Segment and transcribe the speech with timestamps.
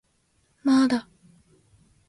[0.63, 1.07] まーだ